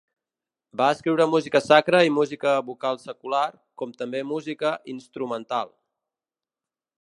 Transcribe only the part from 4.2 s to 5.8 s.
música instrumental.